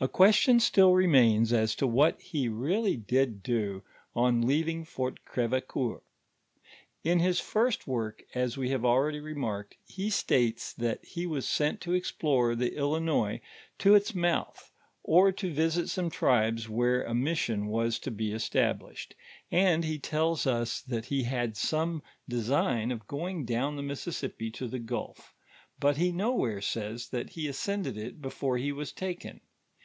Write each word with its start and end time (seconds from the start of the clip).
A 0.00 0.08
question 0.08 0.60
still 0.60 0.92
remains 0.92 1.50
ns 1.54 1.74
to 1.76 1.86
what 1.86 2.20
he 2.20 2.46
really 2.46 2.94
did 2.98 3.42
do 3.42 3.82
on 4.14 4.42
leaving 4.46 4.84
Fort 4.84 5.18
Crt^ve 5.24 5.62
coBur. 5.66 6.02
In 7.02 7.20
his 7.20 7.40
first 7.40 7.86
work, 7.86 8.22
as 8.34 8.58
we 8.58 8.68
have 8.68 8.84
already 8.84 9.18
remarked, 9.18 9.76
he 9.86 10.10
states 10.10 10.74
that 10.74 11.02
he 11.02 11.24
woe 11.24 11.40
sent 11.40 11.80
to 11.80 11.92
exj)loro 11.92 12.58
the 12.58 12.76
Illinois 12.76 13.40
to 13.78 13.94
its 13.94 14.14
mouth, 14.14 14.70
or 15.02 15.32
to 15.32 15.50
visit 15.54 15.88
some 15.88 16.10
tribes 16.10 16.68
where 16.68 17.02
a 17.04 17.14
mission 17.14 17.66
was 17.68 17.98
to 18.00 18.10
bo 18.10 18.24
established; 18.24 19.14
and 19.50 19.86
he 19.86 19.98
tells 19.98 20.44
u: 20.44 20.66
that 20.86 21.06
he 21.06 21.24
hnd 21.24 21.56
some 21.56 22.02
design 22.28 22.92
of 22.92 23.06
going 23.06 23.46
down 23.46 23.76
the 23.76 23.82
Mississijn 23.82 24.34
i 24.48 24.50
to 24.50 24.68
the 24.68 24.80
gulf, 24.80 25.32
but 25.80 25.96
he 25.96 26.12
nowhere 26.12 26.60
says 26.60 27.08
that 27.08 27.30
he 27.30 27.46
oscended 27.48 27.96
it 27.96 28.20
before 28.20 28.58
he 28.58 28.70
was 28.70 28.92
token. 28.92 29.40